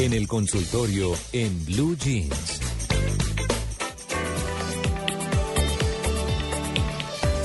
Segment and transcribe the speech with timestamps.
[0.00, 2.60] En el consultorio en Blue Jeans.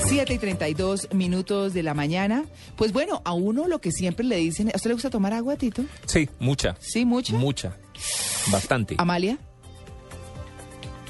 [0.06, 2.44] 7 y 32 minutos de la mañana.
[2.76, 5.56] Pues bueno, a uno lo que siempre le dicen, ¿a usted le gusta tomar agua,
[5.56, 5.84] Tito?
[6.06, 6.76] Sí, mucha.
[6.80, 7.36] Sí, mucho.
[7.36, 7.76] Mucha.
[8.50, 8.94] Bastante.
[8.98, 9.38] Amalia,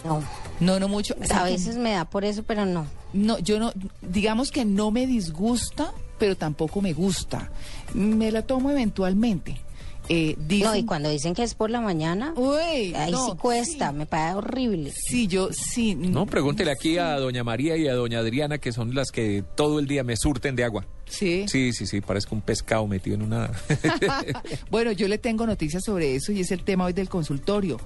[0.04, 0.22] No,
[0.60, 1.14] no, no mucho.
[1.30, 2.86] a veces me da por eso, pero no.
[3.12, 3.72] No, yo no,
[4.02, 7.50] digamos que no me disgusta, pero tampoco me gusta.
[7.94, 9.60] Me la tomo eventualmente.
[10.08, 13.32] Eh, No, dicen- y cuando dicen que es por la mañana, Uy, ahí no, sí
[13.36, 14.92] cuesta, me parece horrible.
[14.92, 15.94] Sí, yo sí.
[15.94, 19.78] No, pregúntele aquí a doña María y a doña Adriana, que son las que todo
[19.78, 20.86] el día me surten de agua.
[21.08, 21.44] Sí.
[21.48, 23.50] Sí, sí, sí, parezco un pescado metido en una...
[24.70, 27.78] Bueno, yo le tengo noticias sobre eso y es el tema hoy del consultorio.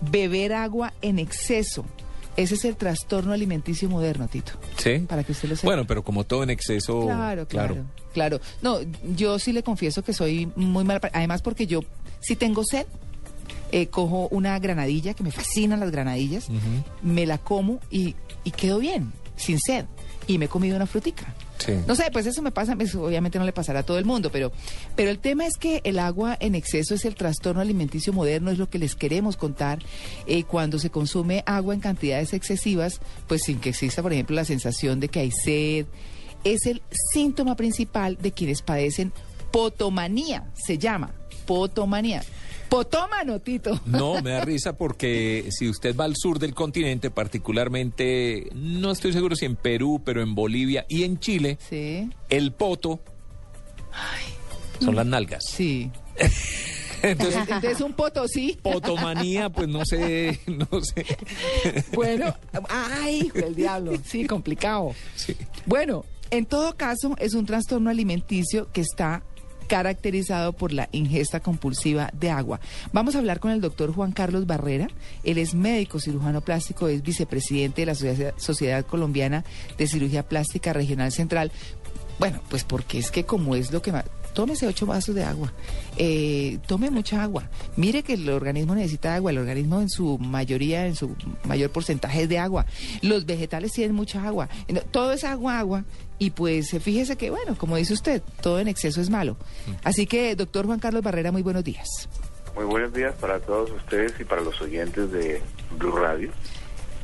[0.00, 1.84] Beber agua en exceso.
[2.36, 4.52] Ese es el trastorno alimenticio moderno, Tito.
[4.78, 5.00] ¿Sí?
[5.00, 5.68] Para que usted lo sepa.
[5.68, 7.02] Bueno, pero como todo en exceso...
[7.02, 7.76] Claro, claro,
[8.12, 8.40] claro.
[8.62, 8.78] No,
[9.14, 11.00] yo sí le confieso que soy muy mala.
[11.12, 11.80] Además, porque yo
[12.20, 12.86] si tengo sed,
[13.70, 16.48] eh, cojo una granadilla, que me fascinan las granadillas,
[17.02, 19.86] me la como y, y quedo bien, sin sed.
[20.26, 21.34] Y me he comido una frutica.
[21.64, 21.72] Sí.
[21.86, 24.30] No sé, pues eso me pasa, eso obviamente no le pasará a todo el mundo,
[24.32, 24.52] pero,
[24.96, 28.58] pero el tema es que el agua en exceso es el trastorno alimenticio moderno, es
[28.58, 29.78] lo que les queremos contar.
[30.26, 34.44] Eh, cuando se consume agua en cantidades excesivas, pues sin que exista, por ejemplo, la
[34.44, 35.86] sensación de que hay sed,
[36.44, 36.82] es el
[37.12, 39.12] síntoma principal de quienes padecen
[39.52, 41.12] potomanía, se llama
[41.46, 42.22] potomanía.
[42.72, 43.78] Potómano, Tito.
[43.84, 49.12] No, me da risa porque si usted va al sur del continente, particularmente, no estoy
[49.12, 53.00] seguro si en Perú, pero en Bolivia y en Chile, Sí, el poto
[54.80, 55.44] son las nalgas.
[55.46, 55.90] sí.
[57.02, 58.58] Entonces, Entonces un potosí.
[58.62, 61.04] potomanía, pues no sé, no sé.
[61.92, 62.34] Bueno,
[62.70, 64.94] ay, del diablo, sí, complicado.
[65.16, 65.36] Sí.
[65.66, 69.24] Bueno, en todo caso, es un trastorno alimenticio que está
[69.72, 72.60] caracterizado por la ingesta compulsiva de agua.
[72.92, 74.88] Vamos a hablar con el doctor Juan Carlos Barrera.
[75.24, 77.94] Él es médico cirujano plástico, es vicepresidente de la
[78.36, 79.46] Sociedad, Colombiana
[79.78, 81.50] de Cirugía Plástica Regional Central.
[82.18, 84.04] Bueno, pues porque es que como es lo que más...
[84.32, 85.52] Tómese ocho vasos de agua.
[85.96, 87.48] Eh, tome mucha agua.
[87.76, 89.30] Mire que el organismo necesita agua.
[89.30, 92.66] El organismo en su mayoría, en su mayor porcentaje es de agua.
[93.02, 94.48] Los vegetales tienen mucha agua.
[94.90, 95.84] Todo es agua, agua.
[96.18, 99.36] Y pues eh, fíjese que, bueno, como dice usted, todo en exceso es malo.
[99.82, 102.08] Así que, doctor Juan Carlos Barrera, muy buenos días.
[102.54, 105.40] Muy buenos días para todos ustedes y para los oyentes de
[105.78, 106.30] Blue Radio.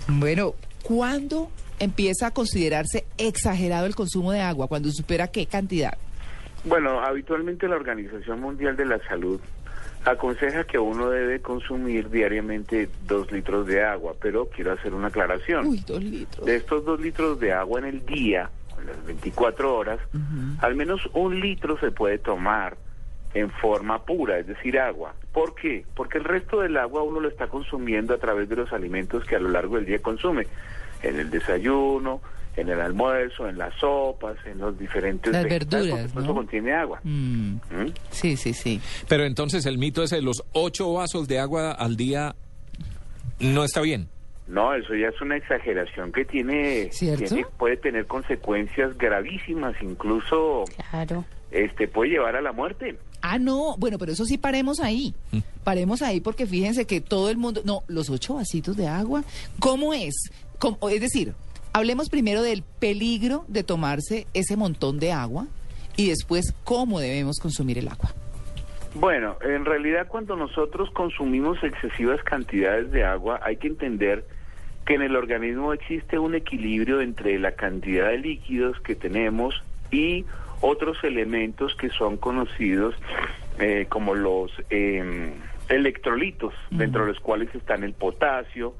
[0.06, 4.68] Bueno, ¿cuándo empieza a considerarse exagerado el consumo de agua?
[4.68, 5.96] ¿Cuando supera qué cantidad?
[6.64, 9.40] Bueno, habitualmente la Organización Mundial de la Salud
[10.04, 15.66] aconseja que uno debe consumir diariamente dos litros de agua, pero quiero hacer una aclaración.
[15.66, 16.46] Uy, dos litros.
[16.46, 20.00] De estos dos litros de agua en el día, en las 24 horas,
[20.60, 22.76] al menos un litro se puede tomar
[23.34, 25.14] en forma pura, es decir, agua.
[25.32, 25.84] ¿Por qué?
[25.94, 29.36] Porque el resto del agua uno lo está consumiendo a través de los alimentos que
[29.36, 30.46] a lo largo del día consume,
[31.02, 32.20] en el desayuno,
[32.60, 36.22] en el almuerzo, en las sopas, en los diferentes Las verduras, ¿no?
[36.22, 37.00] eso contiene agua.
[37.04, 37.92] Mm, ¿Mm?
[38.10, 38.80] sí, sí, sí.
[39.08, 42.34] Pero entonces el mito ese de los ocho vasos de agua al día
[43.40, 44.08] no está bien.
[44.46, 47.26] No, eso ya es una exageración que tiene, ¿Cierto?
[47.26, 51.24] tiene- puede tener consecuencias gravísimas, incluso Claro.
[51.50, 52.98] este puede llevar a la muerte.
[53.20, 55.14] Ah, no, bueno, pero eso sí paremos ahí.
[55.64, 59.22] Paremos ahí porque fíjense que todo el mundo, no, los ocho vasitos de agua,
[59.58, 60.14] ¿cómo es?
[60.58, 61.34] ¿Cómo- es decir,
[61.72, 65.46] hablemos primero del peligro de tomarse ese montón de agua
[65.96, 68.10] y después cómo debemos consumir el agua.
[68.94, 74.24] Bueno, en realidad cuando nosotros consumimos excesivas cantidades de agua, hay que entender
[74.86, 80.24] que en el organismo existe un equilibrio entre la cantidad de líquidos que tenemos y
[80.60, 82.94] otros elementos que son conocidos
[83.58, 85.32] eh, como los eh,
[85.68, 88.74] electrolitos, dentro de los cuales están el potasio,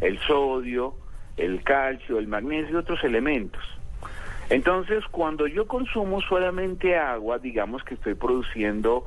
[0.00, 0.94] el sodio,
[1.36, 3.62] el calcio, el magnesio y otros elementos.
[4.50, 9.04] Entonces, cuando yo consumo solamente agua, digamos que estoy produciendo,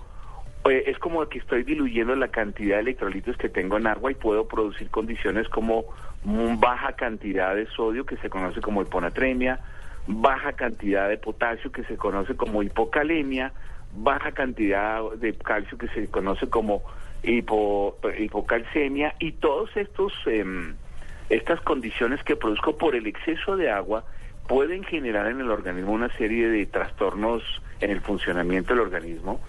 [0.67, 4.15] eh, es como que estoy diluyendo la cantidad de electrolitos que tengo en agua y
[4.15, 5.85] puedo producir condiciones como
[6.23, 9.59] baja cantidad de sodio, que se conoce como hiponatremia,
[10.07, 13.53] baja cantidad de potasio, que se conoce como hipocalemia,
[13.91, 16.81] baja cantidad de calcio, que se conoce como
[17.21, 20.13] hipo- hipocalcemia, y todos estos...
[20.25, 20.75] em,
[21.29, 24.05] estas condiciones que produzco por el exceso de agua
[24.47, 27.41] pueden generar en el organismo una serie de trastornos
[27.81, 29.39] en el funcionamiento del organismo,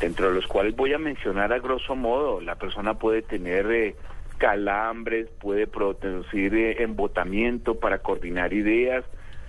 [0.00, 3.96] dentro de los cuales voy a mencionar a grosso modo, la persona puede tener eh,
[4.38, 9.04] calambres, puede producir eh, embotamiento para coordinar ideas,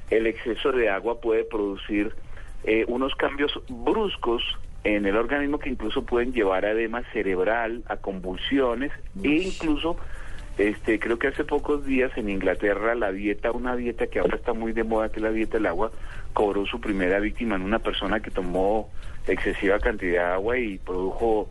[0.10, 2.16] el exceso de agua puede producir
[2.64, 4.42] eh, unos cambios bruscos
[4.84, 8.92] en el organismo que incluso pueden llevar a edema cerebral, a convulsiones
[9.22, 9.98] e incluso
[10.58, 14.54] este creo que hace pocos días en Inglaterra la dieta, una dieta que ahora está
[14.54, 15.92] muy de moda que es la dieta del agua,
[16.34, 18.90] cobró su primera víctima en una persona que tomó
[19.28, 21.50] excesiva cantidad de agua y produjo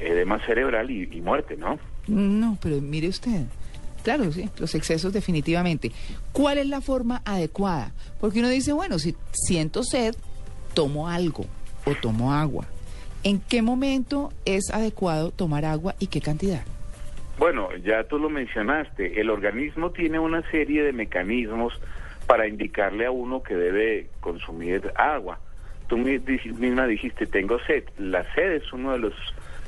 [0.00, 1.78] edema cerebral y, y muerte, ¿no?
[2.06, 3.46] No, pero mire usted.
[4.02, 5.92] Claro, sí, los excesos definitivamente.
[6.32, 7.92] ¿Cuál es la forma adecuada?
[8.20, 10.14] Porque uno dice, bueno, si siento sed,
[10.74, 11.44] tomo algo
[11.84, 12.66] o tomo agua.
[13.24, 16.62] ¿En qué momento es adecuado tomar agua y qué cantidad?
[17.38, 21.80] Bueno, ya tú lo mencionaste, el organismo tiene una serie de mecanismos
[22.26, 25.38] para indicarle a uno que debe consumir agua.
[25.86, 27.84] Tú misma dijiste, tengo sed.
[27.96, 29.14] La sed es uno de los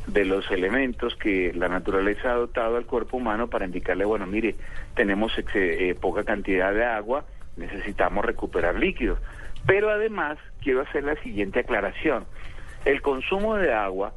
[0.06, 4.56] de los elementos que la naturaleza ha dotado al cuerpo humano para indicarle, bueno, mire,
[4.94, 7.26] tenemos eh, poca cantidad de agua,
[7.56, 9.20] necesitamos recuperar líquidos.
[9.66, 12.24] Pero además, quiero hacer la siguiente aclaración.
[12.84, 14.14] El consumo de agua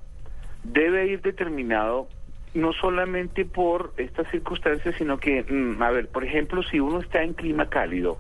[0.64, 2.08] debe ir determinado
[2.54, 7.24] no solamente por estas circunstancias, sino que, mm, a ver, por ejemplo, si uno está
[7.24, 8.18] en clima cálido,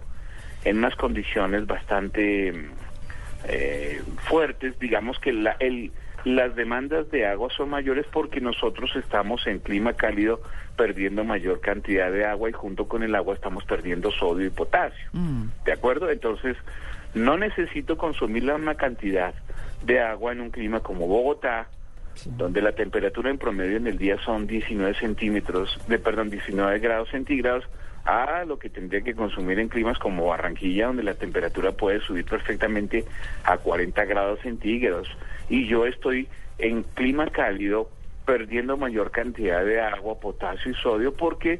[0.65, 2.65] en unas condiciones bastante mm,
[3.47, 5.91] eh, fuertes, digamos que la, el,
[6.23, 10.41] las demandas de agua son mayores porque nosotros estamos en clima cálido
[10.77, 15.09] perdiendo mayor cantidad de agua y junto con el agua estamos perdiendo sodio y potasio.
[15.11, 15.45] Mm.
[15.65, 16.09] ¿De acuerdo?
[16.09, 16.57] Entonces,
[17.13, 19.33] no necesito consumir la misma cantidad
[19.83, 21.67] de agua en un clima como Bogotá,
[22.25, 27.09] donde la temperatura en promedio en el día son 19 centímetros, de perdón, 19 grados
[27.09, 27.65] centígrados,
[28.05, 32.25] a lo que tendría que consumir en climas como Barranquilla, donde la temperatura puede subir
[32.25, 33.05] perfectamente
[33.45, 35.07] a 40 grados centígrados.
[35.49, 36.27] Y yo estoy
[36.57, 37.89] en clima cálido
[38.25, 41.59] perdiendo mayor cantidad de agua, potasio y sodio porque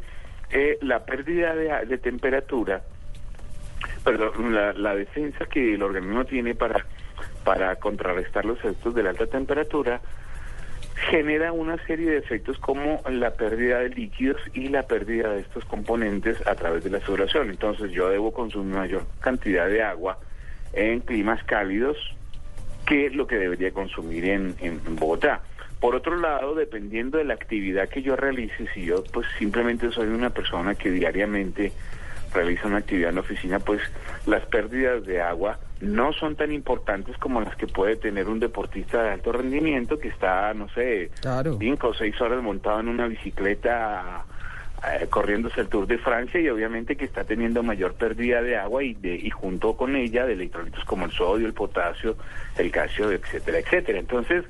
[0.51, 2.83] eh, la pérdida de, temperatura
[4.03, 6.85] perdón, la, la defensa que el organismo tiene para,
[7.43, 10.01] para contrarrestar los efectos de la alta temperatura
[10.95, 15.65] genera una serie de efectos como la pérdida de líquidos y la pérdida de estos
[15.65, 17.49] componentes a través de la sudoración.
[17.49, 20.19] Entonces yo debo consumir mayor cantidad de agua
[20.73, 21.97] en climas cálidos
[22.85, 25.41] que lo que debería consumir en, en- Bogotá.
[25.79, 30.07] Por otro lado, dependiendo de la actividad que yo realice, si yo pues simplemente soy
[30.07, 31.73] una persona que diariamente
[32.33, 33.81] realiza una actividad en la oficina, pues
[34.25, 39.03] las pérdidas de agua no son tan importantes como las que puede tener un deportista
[39.03, 41.57] de alto rendimiento que está, no sé, Claro.
[41.59, 44.23] cinco o seis horas montado en una bicicleta
[44.85, 48.83] eh, corriéndose el Tour de Francia y obviamente que está teniendo mayor pérdida de agua
[48.83, 52.15] y, de, y junto con ella de electrolitos como el sodio, el potasio,
[52.57, 53.99] el calcio, etcétera, etcétera.
[53.99, 54.43] Entonces,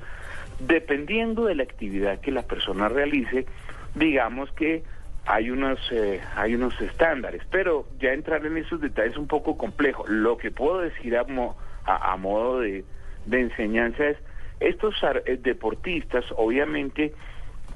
[0.60, 3.46] dependiendo de la actividad que la persona realice,
[3.94, 4.82] digamos que
[5.26, 9.56] hay unos eh, hay unos estándares, pero ya entrar en esos detalles es un poco
[9.56, 10.04] complejo.
[10.06, 12.84] Lo que puedo decir a, mo- a, a modo de,
[13.24, 14.18] de enseñanza es
[14.60, 14.94] estos
[15.26, 17.12] eh, deportistas obviamente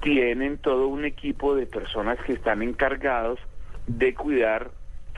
[0.00, 3.40] tienen todo un equipo de personas que están encargados
[3.86, 4.70] de cuidar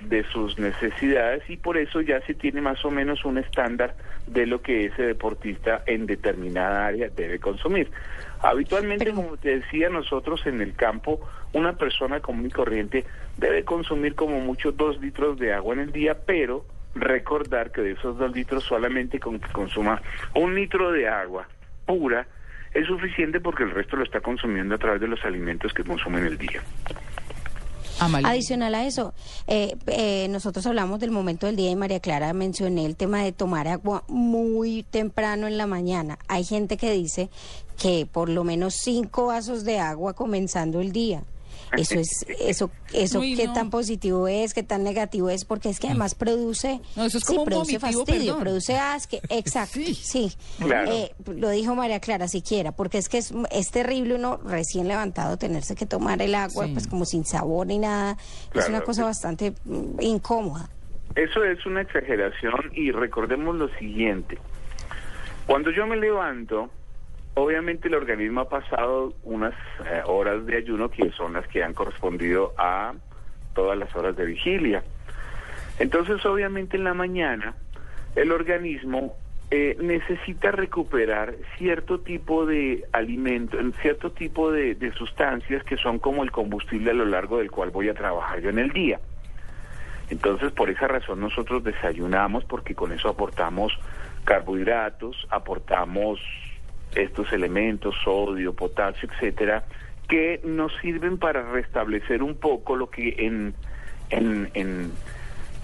[0.02, 3.94] de sus necesidades y por eso ya se tiene más o menos un estándar
[4.26, 7.90] de lo que ese deportista en determinada área debe consumir.
[8.42, 11.20] Habitualmente, Pero- como te decía, nosotros en el campo,
[11.52, 13.04] una persona común y corriente
[13.36, 16.64] debe consumir como mucho dos litros de agua en el día, pero
[16.94, 20.00] recordar que de esos dos litros solamente con que consuma
[20.34, 21.46] un litro de agua
[21.86, 22.26] pura
[22.72, 26.18] es suficiente porque el resto lo está consumiendo a través de los alimentos que consume
[26.18, 26.62] en el día.
[28.00, 28.28] Amalia.
[28.28, 29.14] Adicional a eso,
[29.46, 33.32] eh, eh, nosotros hablamos del momento del día y María Clara mencioné el tema de
[33.32, 36.18] tomar agua muy temprano en la mañana.
[36.26, 37.30] Hay gente que dice
[37.78, 41.22] que por lo menos cinco vasos de agua comenzando el día.
[41.76, 43.52] Eso es, eso, eso Uy, qué no.
[43.52, 47.24] tan positivo es, qué tan negativo es, porque es que además produce, No, eso es
[47.24, 48.40] sí, como un produce vomitivo, fastidio, perdón.
[48.42, 49.94] produce asque, exacto, Sí.
[49.94, 50.90] sí, Claro.
[50.92, 55.36] Eh, lo dijo María Clara siquiera, porque es que es, es terrible uno recién levantado
[55.36, 56.72] tenerse que tomar el agua, Sí.
[56.72, 58.16] pues como sin sabor ni nada,
[58.54, 60.68] es una cosa bastante mm, incómoda.
[61.14, 64.38] Eso es una exageración y recordemos lo siguiente.
[65.46, 66.70] Cuando yo me levanto,
[67.34, 71.74] obviamente el organismo ha pasado unas eh, horas de ayuno que son las que han
[71.74, 72.94] correspondido a
[73.54, 74.82] todas las horas de vigilia.
[75.78, 77.54] Entonces, obviamente en la mañana,
[78.14, 79.14] el organismo
[79.50, 86.22] eh, necesita recuperar cierto tipo de alimento, cierto tipo de, de sustancias que son como
[86.22, 89.00] el combustible a lo largo del cual voy a trabajar yo en el día.
[90.10, 93.72] Entonces, por esa razón nosotros desayunamos porque con eso aportamos
[94.24, 96.20] carbohidratos, aportamos
[96.94, 99.64] estos elementos, sodio, potasio, etcétera,
[100.08, 103.54] que nos sirven para restablecer un poco lo que en,
[104.10, 104.92] en, en,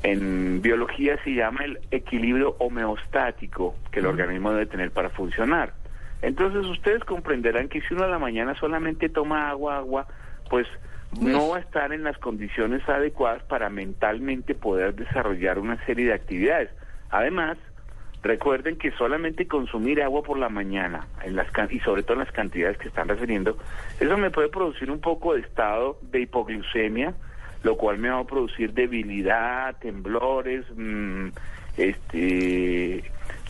[0.02, 5.72] en biología se llama el equilibrio homeostático que el organismo debe tener para funcionar.
[6.22, 10.06] Entonces ustedes comprenderán que si uno a la mañana solamente toma agua, agua,
[10.48, 10.66] pues
[11.20, 16.14] no va a estar en las condiciones adecuadas para mentalmente poder desarrollar una serie de
[16.14, 16.70] actividades.
[17.10, 17.58] Además,
[18.26, 22.32] recuerden que solamente consumir agua por la mañana, en las y sobre todo en las
[22.32, 23.56] cantidades que están refiriendo,
[24.00, 27.14] eso me puede producir un poco de estado de hipoglucemia,
[27.62, 31.28] lo cual me va a producir debilidad, temblores, mm,
[31.76, 32.98] este,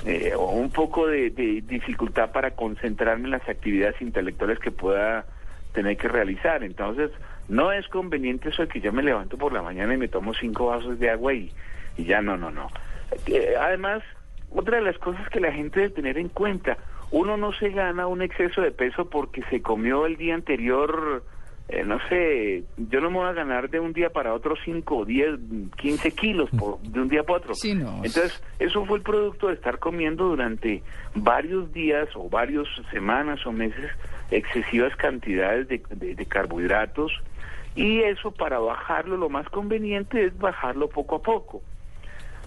[0.04, 5.26] eh, un poco de, de dificultad para concentrarme en las actividades intelectuales que pueda
[5.73, 6.64] tener que realizar.
[6.64, 7.11] Entonces,
[7.49, 10.35] no es conveniente eso de que yo me levanto por la mañana y me tomo
[10.35, 11.52] cinco vasos de agua y,
[11.97, 12.68] y ya no, no, no.
[13.26, 14.02] Eh, además,
[14.50, 16.79] otra de las cosas que la gente debe tener en cuenta,
[17.11, 21.25] uno no se gana un exceso de peso porque se comió el día anterior,
[21.69, 25.05] eh, no sé, yo no me voy a ganar de un día para otro 5,
[25.05, 25.31] 10,
[25.76, 27.55] 15 kilos por, de un día para otro.
[27.55, 27.97] Sí, no.
[28.05, 30.83] Entonces, eso fue el producto de estar comiendo durante
[31.15, 33.91] varios días o varias semanas o meses
[34.31, 37.12] excesivas cantidades de, de, de carbohidratos
[37.76, 41.62] y eso para bajarlo lo más conveniente es bajarlo poco a poco.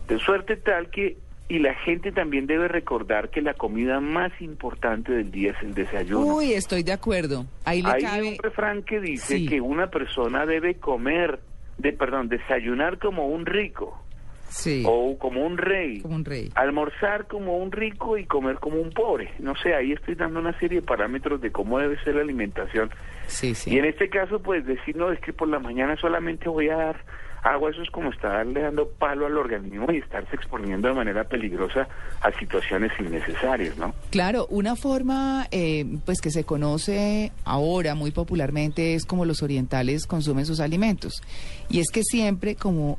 [0.08, 1.18] De suerte tal que,
[1.50, 5.74] y la gente también debe recordar que la comida más importante del día es el
[5.74, 6.36] desayuno.
[6.36, 7.46] Uy, estoy de acuerdo.
[7.65, 8.29] Ahí le Hay cabe...
[8.29, 9.48] un refrán que dice Sí.
[9.48, 11.39] que una persona debe comer,
[11.79, 14.00] de perdón, desayunar como un rico
[14.50, 16.51] Sí, o como un rey, como un rey.
[16.56, 19.32] almorzar como un rico y comer como un pobre.
[19.39, 22.89] No sé, ahí estoy dando una serie de parámetros de cómo debe ser la alimentación.
[23.27, 23.72] Sí, sí.
[23.72, 26.77] Y en este caso, pues decir, no, es que por la mañana solamente voy a
[26.77, 27.06] dar
[27.44, 31.88] agua, eso es como estarle dando palo al organismo y estarse exponiendo de manera peligrosa
[32.22, 33.94] a situaciones innecesarias, ¿no?
[34.10, 40.06] Claro, una forma eh, pues que se conoce ahora muy popularmente es como los orientales
[40.06, 41.22] consumen sus alimentos.
[41.70, 42.98] Y es que siempre como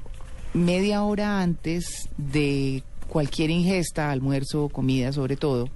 [0.55, 5.69] media hora antes de cualquier ingesta, almuerzo, comida sobre todo,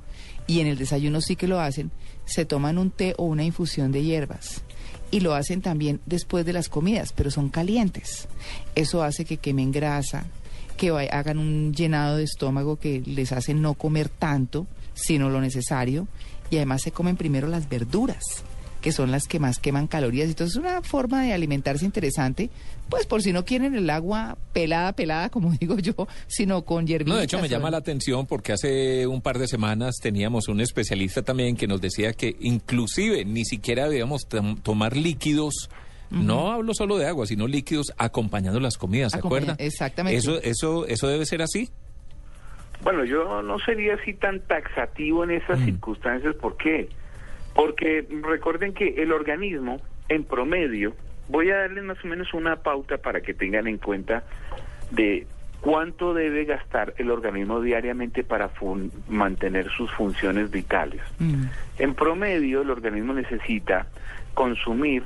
[0.47, 1.90] y en el desayuno sí que lo hacen,
[2.25, 4.62] se toman un té o una infusión de hierbas.
[5.11, 8.26] Y lo hacen también después de las comidas, pero son calientes.
[8.75, 10.25] Eso hace que quemen grasa,
[10.76, 16.09] que hagan un llenado de estómago que les hace no comer tanto, sino lo necesario,
[16.50, 18.23] y además se comen primero las verduras,
[18.85, 20.29] que son las que más queman calorías.
[20.29, 22.50] Entonces es una forma de alimentarse interesante,
[22.91, 25.95] pues por si no quieren el agua pelada, pelada, como digo yo,
[26.26, 27.14] sino con hierbitas.
[27.14, 30.61] No, de hecho me llama la atención porque hace un par de semanas teníamos un
[30.61, 35.71] especialista también que nos decía que inclusive ni siquiera debíamos tom- tomar líquidos.
[36.11, 39.64] No hablo solo de agua, sino líquidos acompañando las comidas, ¿se Acompaña- acuerda?
[39.64, 40.19] exactamente.
[40.19, 41.71] Eso, eso, eso debe ser así.
[42.83, 46.35] Bueno, yo no sería así tan taxativo en esas circunstancias.
[46.37, 46.91] ¿Por qué?
[47.54, 50.94] Porque recuerden que el organismo, en promedio,
[51.28, 54.25] voy a darle más o menos una pauta para que tengan en cuenta
[54.90, 55.26] de
[55.61, 61.00] cuánto debe gastar el organismo diariamente para fun- mantener sus funciones vitales.
[61.18, 61.44] Mm,
[61.78, 63.87] En promedio, el organismo necesita
[64.34, 65.04] consumir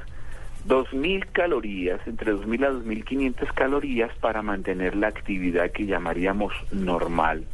[0.66, 7.44] 2.000 calorías, entre 2.000 a 2.500 calorías para mantener la actividad que llamaríamos normal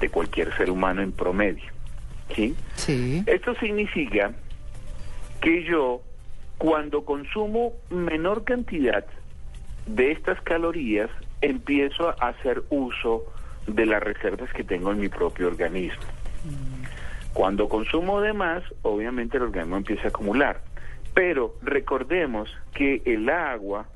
[0.00, 1.73] de cualquier ser humano en promedio.
[2.34, 2.54] ¿Sí?
[2.76, 3.22] sí.
[3.26, 4.32] Esto significa
[5.40, 6.00] que yo,
[6.58, 9.04] cuando consumo menor cantidad
[9.86, 11.10] de estas calorías,
[11.42, 13.24] empiezo a hacer uso
[13.66, 16.02] de las reservas que tengo en mi propio organismo.
[17.32, 20.60] Cuando consumo de más, obviamente el organismo empieza a acumular.
[21.14, 23.86] Pero recordemos que el agua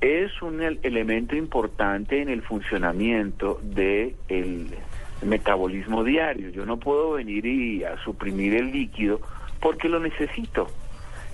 [0.00, 4.14] es un el- elemento importante en el funcionamiento del
[5.22, 6.50] metabolismo diario.
[6.50, 9.20] Yo no puedo venir y a suprimir el líquido
[9.60, 10.68] porque lo necesito.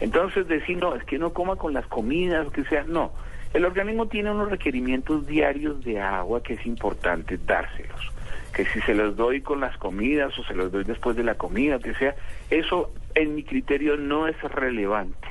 [0.00, 3.12] Entonces decir, no, es que no coma con las comidas, que sea, no.
[3.52, 8.12] El organismo tiene unos requerimientos diarios de agua que es importante dárselos.
[8.52, 11.36] Que si se los doy con las comidas o se los doy después de la
[11.36, 12.16] comida, que sea,
[12.50, 15.28] eso en mi criterio no es relevante.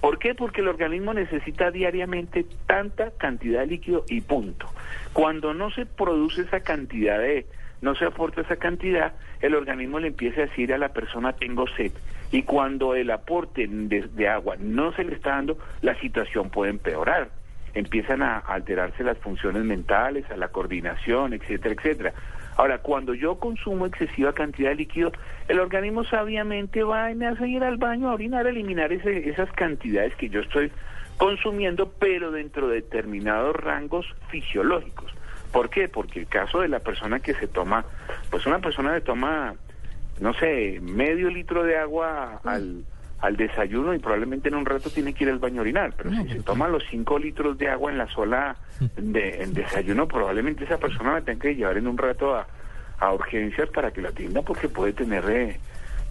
[0.00, 0.34] ¿Por qué?
[0.34, 4.68] Porque el organismo necesita diariamente tanta cantidad de líquido y punto.
[5.12, 7.46] Cuando no se produce esa cantidad de,
[7.86, 11.68] no se aporta esa cantidad, el organismo le empieza a decir a la persona tengo
[11.68, 11.92] sed.
[12.32, 17.30] Y cuando el aporte de, agua no se le está dando, la situación puede empeorar.
[17.74, 22.12] Empiezan a alterarse las funciones mentales, a la coordinación, etcétera, etcétera.
[22.56, 25.12] Ahora, cuando yo consumo excesiva cantidad de líquido,
[25.46, 29.52] el organismo sabiamente va y me ir al baño a orinar, a eliminar ese- esas
[29.52, 30.72] cantidades que yo estoy
[31.18, 35.15] consumiendo, pero dentro de determinados rangos fisiológicos.
[35.52, 35.88] ¿Por qué?
[35.88, 37.84] Porque el caso de la persona que se toma,
[38.30, 39.54] pues una persona que toma,
[40.20, 42.84] no sé, medio litro de agua al,
[43.20, 46.10] al desayuno y probablemente en un rato tiene que ir al baño a orinar, pero
[46.10, 48.56] si se toma los cinco litros de agua en la sola
[48.96, 52.46] de, en desayuno, probablemente esa persona la tenga que llevar en un rato a,
[52.98, 55.60] a urgencias para que la atienda porque puede tener eh,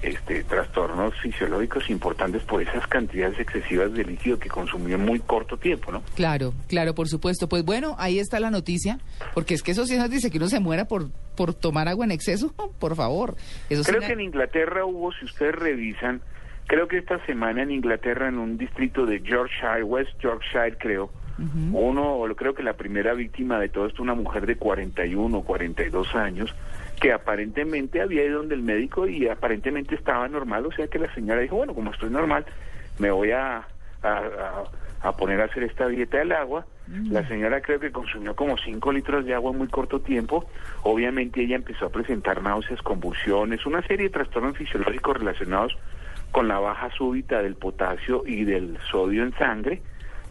[0.02, 5.58] este, trastornos fisiológicos importantes por esas cantidades excesivas de líquido que consumió en muy corto
[5.58, 6.04] tiempo, ¿no?
[6.16, 7.50] Claro, claro, por supuesto.
[7.50, 9.00] Pues bueno, ahí está la noticia,
[9.34, 12.06] porque es que eso sí nos dice que uno se muera por, por tomar agua
[12.06, 13.36] en exceso, por favor.
[13.70, 16.22] Eso creo sí que en Inglaterra hubo, si ustedes revisan,
[16.68, 21.12] creo que esta semana en Inglaterra, en un distrito de Yorkshire, West Yorkshire, creo,
[21.74, 26.16] uno, creo que la primera víctima de todo esto, una mujer de 41 o 42
[26.16, 26.56] años,
[27.00, 31.14] que aparentemente había ido donde el médico y aparentemente estaba normal, o sea que la
[31.14, 32.46] señora dijo, bueno, como estoy normal,
[33.00, 33.68] me voy a,
[34.04, 34.64] a,
[35.02, 36.66] a poner a hacer esta dieta del agua.
[37.10, 40.46] La señora creo que consumió como 5 litros de agua en muy corto tiempo.
[40.84, 45.76] Obviamente ella empezó a presentar náuseas, convulsiones, una serie de trastornos fisiológicos relacionados
[46.32, 49.82] con la baja súbita del potasio y del sodio en sangre.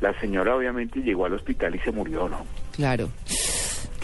[0.01, 2.47] La señora obviamente llegó al hospital y se murió, ¿no?
[2.73, 3.09] Claro.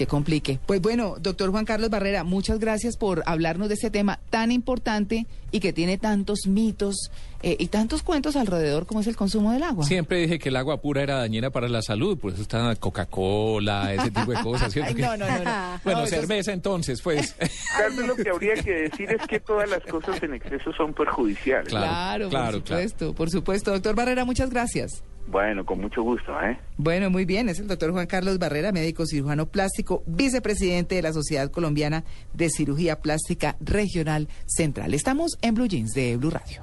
[0.01, 0.59] Que complique.
[0.65, 5.27] Pues bueno, doctor Juan Carlos Barrera, muchas gracias por hablarnos de este tema tan importante
[5.51, 7.11] y que tiene tantos mitos
[7.43, 9.85] eh, y tantos cuentos alrededor como es el consumo del agua.
[9.85, 13.93] Siempre dije que el agua pura era dañina para la salud, por eso está Coca-Cola,
[13.93, 14.73] ese tipo de cosas.
[14.73, 14.91] ¿cierto?
[14.97, 15.81] Ay, no, no, no, no.
[15.85, 17.37] Bueno, No, eso es- cerveza entonces, pues.
[17.39, 21.69] Vez lo que habría que decir es que todas las cosas en exceso son perjudiciales.
[21.69, 21.91] Claro.
[21.91, 23.71] Claro, claro, por supuesto, por supuesto.
[23.73, 25.03] Doctor Barrera, muchas gracias.
[25.31, 26.59] Bueno, con mucho gusto, ¿eh?
[26.77, 27.49] Bueno, muy bien.
[27.49, 32.51] Es el doctor Juan Carlos Barrera, médico cirujano plástico, vicepresidente de la Sociedad Colombiana de
[32.51, 34.93] Cirugía Plástica Regional Central.
[34.93, 36.63] Estamos en Blue Jeans de Blue Radio.